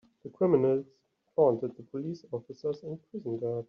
[0.23, 0.87] The criminals
[1.35, 3.59] taunted the police officers and prison guards.